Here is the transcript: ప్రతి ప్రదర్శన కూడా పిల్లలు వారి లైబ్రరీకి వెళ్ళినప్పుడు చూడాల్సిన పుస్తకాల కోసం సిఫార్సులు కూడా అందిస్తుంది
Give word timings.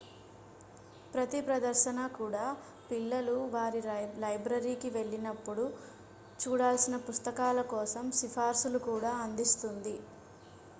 ప్రతి 1.13 1.39
ప్రదర్శన 1.47 1.99
కూడా 2.15 2.45
పిల్లలు 2.87 3.35
వారి 3.53 3.81
లైబ్రరీకి 4.23 4.91
వెళ్ళినప్పుడు 4.97 5.65
చూడాల్సిన 6.39 6.97
పుస్తకాల 7.07 7.61
కోసం 7.73 8.07
సిఫార్సులు 8.21 8.81
కూడా 8.89 9.13
అందిస్తుంది 9.23 9.95